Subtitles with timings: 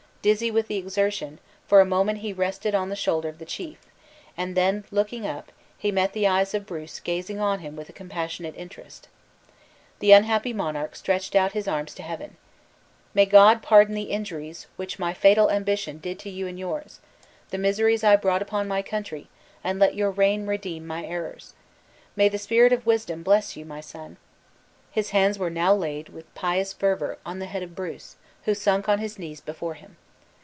[0.23, 3.79] Dizzy with the exertion, for a moment he rested on the shoulder of the chief;
[4.37, 8.53] and then looking up, he met the eyes of Bruce gazing on him with compassionate
[8.55, 9.07] interest.
[9.97, 12.37] The unhappy monarch stretched out his arms to Heaven:
[13.15, 16.99] "May God pardon the injuries which my fatal ambition did to you and yours
[17.49, 19.25] the miseries I brought upon my country;
[19.63, 21.55] and let your reign redeem my errors!
[22.15, 24.17] May the spirit of wisdom bless you, my son!"
[24.91, 28.87] His hands were now laid, with pious fervor, on the head of Bruce, who sunk
[28.87, 29.97] on his knees before him.